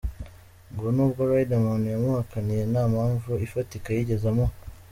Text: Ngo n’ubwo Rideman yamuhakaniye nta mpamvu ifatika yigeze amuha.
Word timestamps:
Ngo 0.71 0.87
n’ubwo 0.95 1.21
Rideman 1.29 1.83
yamuhakaniye 1.93 2.63
nta 2.71 2.83
mpamvu 2.93 3.31
ifatika 3.47 3.87
yigeze 3.95 4.25
amuha. 4.33 4.53